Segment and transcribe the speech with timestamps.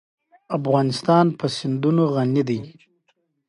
[0.57, 2.59] افغانستان په سیندونه غني دی.